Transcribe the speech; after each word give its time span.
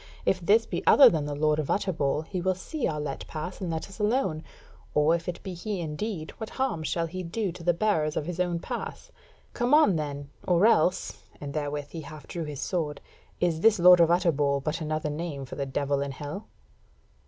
If 0.25 0.39
this 0.39 0.65
be 0.65 0.81
other 0.87 1.09
than 1.11 1.25
the 1.25 1.35
Lord 1.35 1.59
of 1.59 1.69
Utterbol, 1.69 2.23
he 2.23 2.41
will 2.41 2.55
see 2.55 2.87
our 2.87 2.99
let 2.99 3.27
pass 3.27 3.61
and 3.61 3.69
let 3.69 3.87
us 3.87 3.99
alone; 3.99 4.43
or 4.95 5.13
if 5.13 5.29
it 5.29 5.43
be 5.43 5.53
he 5.53 5.79
indeed, 5.79 6.31
what 6.39 6.49
harm 6.49 6.81
shall 6.81 7.05
he 7.05 7.21
do 7.21 7.51
to 7.51 7.63
the 7.63 7.71
bearers 7.75 8.17
of 8.17 8.25
his 8.25 8.39
own 8.39 8.57
pass? 8.59 9.11
Come 9.53 9.75
on 9.75 9.97
then, 9.97 10.31
or 10.47 10.65
else 10.65 11.21
(and 11.39 11.53
therewith 11.53 11.89
he 11.91 12.01
half 12.01 12.25
drew 12.25 12.45
his 12.45 12.59
sword) 12.61 12.99
is 13.39 13.61
this 13.61 13.77
Lord 13.77 13.99
of 13.99 14.09
Utterbol 14.09 14.59
but 14.63 14.81
another 14.81 15.11
name 15.11 15.45
for 15.45 15.53
the 15.55 15.67
Devil 15.67 16.01
in 16.01 16.13
Hell?" 16.13 16.47